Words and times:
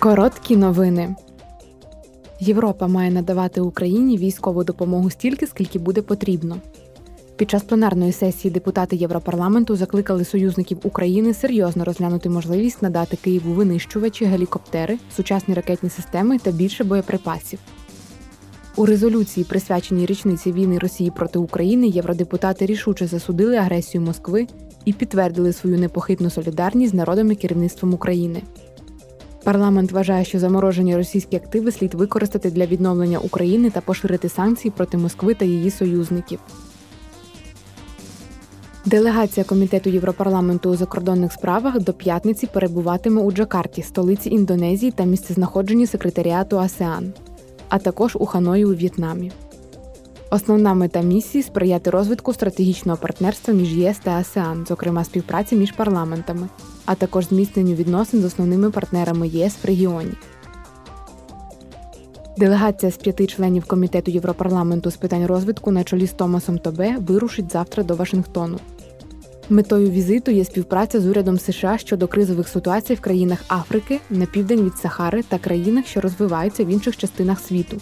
Короткі 0.00 0.56
новини. 0.56 1.14
Європа 2.40 2.86
має 2.86 3.10
надавати 3.10 3.60
Україні 3.60 4.18
військову 4.18 4.64
допомогу 4.64 5.10
стільки, 5.10 5.46
скільки 5.46 5.78
буде 5.78 6.02
потрібно. 6.02 6.56
Під 7.36 7.50
час 7.50 7.62
пленарної 7.62 8.12
сесії 8.12 8.52
депутати 8.52 8.96
Європарламенту 8.96 9.76
закликали 9.76 10.24
союзників 10.24 10.78
України 10.82 11.34
серйозно 11.34 11.84
розглянути 11.84 12.28
можливість 12.28 12.82
надати 12.82 13.16
Києву 13.16 13.52
винищувачі, 13.52 14.24
гелікоптери, 14.24 14.98
сучасні 15.16 15.54
ракетні 15.54 15.90
системи 15.90 16.38
та 16.38 16.50
більше 16.50 16.84
боєприпасів. 16.84 17.58
У 18.76 18.86
резолюції, 18.86 19.44
присвяченій 19.44 20.06
річниці 20.06 20.52
війни 20.52 20.78
Росії 20.78 21.10
проти 21.10 21.38
України, 21.38 21.88
євродепутати 21.88 22.66
рішуче 22.66 23.06
засудили 23.06 23.56
агресію 23.56 24.02
Москви 24.02 24.46
і 24.84 24.92
підтвердили 24.92 25.52
свою 25.52 25.78
непохитну 25.78 26.30
солідарність 26.30 26.92
з 26.92 26.94
народом 26.94 27.32
і 27.32 27.34
керівництвом 27.34 27.94
України. 27.94 28.42
Парламент 29.44 29.92
вважає, 29.92 30.24
що 30.24 30.38
заморожені 30.38 30.96
російські 30.96 31.36
активи 31.36 31.72
слід 31.72 31.94
використати 31.94 32.50
для 32.50 32.66
відновлення 32.66 33.18
України 33.18 33.70
та 33.70 33.80
поширити 33.80 34.28
санкції 34.28 34.72
проти 34.76 34.96
Москви 34.96 35.34
та 35.34 35.44
її 35.44 35.70
союзників. 35.70 36.38
Делегація 38.84 39.44
комітету 39.44 39.90
Європарламенту 39.90 40.70
у 40.70 40.76
закордонних 40.76 41.32
справах 41.32 41.80
до 41.80 41.92
п'ятниці 41.92 42.46
перебуватиме 42.46 43.22
у 43.22 43.32
Джакарті, 43.32 43.82
столиці 43.82 44.30
Індонезії 44.30 44.92
та 44.92 45.04
місцезнаходженні 45.04 45.86
секретаріату 45.86 46.58
АСЕАН, 46.58 47.12
а 47.68 47.78
також 47.78 48.16
у 48.20 48.26
Ханої 48.26 48.64
у 48.64 48.74
В'єтнамі. 48.74 49.32
Основна 50.32 50.74
мета 50.74 51.00
місії 51.00 51.42
сприяти 51.42 51.90
розвитку 51.90 52.32
стратегічного 52.32 52.98
партнерства 52.98 53.54
між 53.54 53.72
ЄС 53.72 53.98
та 54.02 54.10
АСЕАН, 54.10 54.64
зокрема 54.68 55.04
співпраці 55.04 55.56
між 55.56 55.72
парламентами, 55.72 56.48
а 56.86 56.94
також 56.94 57.28
зміцненню 57.28 57.74
відносин 57.74 58.20
з 58.20 58.24
основними 58.24 58.70
партнерами 58.70 59.28
ЄС 59.28 59.56
в 59.62 59.66
регіоні. 59.66 60.12
Делегація 62.38 62.92
з 62.92 62.96
п'яти 62.96 63.26
членів 63.26 63.64
комітету 63.64 64.10
Європарламенту 64.10 64.90
з 64.90 64.96
питань 64.96 65.26
розвитку 65.26 65.70
на 65.70 65.84
чолі 65.84 66.06
з 66.06 66.12
Томасом 66.12 66.58
Тобе 66.58 66.96
вирушить 66.98 67.52
завтра 67.52 67.82
до 67.82 67.94
Вашингтону. 67.94 68.58
Метою 69.48 69.90
візиту 69.90 70.30
є 70.30 70.44
співпраця 70.44 71.00
з 71.00 71.06
урядом 71.06 71.38
США 71.38 71.78
щодо 71.78 72.08
кризових 72.08 72.48
ситуацій 72.48 72.94
в 72.94 73.00
країнах 73.00 73.44
Африки 73.48 74.00
на 74.10 74.26
південь 74.26 74.64
від 74.64 74.76
Сахари 74.76 75.22
та 75.22 75.38
країнах, 75.38 75.86
що 75.86 76.00
розвиваються 76.00 76.64
в 76.64 76.68
інших 76.68 76.96
частинах 76.96 77.40
світу. 77.40 77.76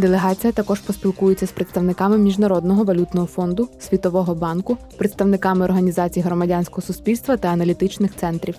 Делегація 0.00 0.52
також 0.52 0.80
поспілкується 0.80 1.46
з 1.46 1.52
представниками 1.52 2.18
Міжнародного 2.18 2.84
валютного 2.84 3.26
фонду, 3.26 3.68
Світового 3.80 4.34
банку, 4.34 4.76
представниками 4.96 5.64
організацій 5.64 6.20
громадянського 6.20 6.82
суспільства 6.82 7.36
та 7.36 7.48
аналітичних 7.48 8.16
центрів. 8.16 8.54